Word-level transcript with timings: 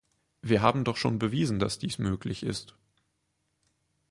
Wir 0.41 0.63
haben 0.63 0.83
doch 0.83 0.97
schon 0.97 1.19
bewiesen, 1.19 1.59
dass 1.59 1.77
dies 1.77 1.99
möglich 1.99 2.41
ist. 2.41 2.75